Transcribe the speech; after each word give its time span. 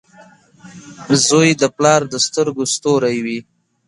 •زوی 1.27 1.49
د 1.61 1.63
پلار 1.75 2.01
د 2.11 2.13
سترګو 2.25 2.63
ستوری 2.73 3.17
وي. 3.25 3.39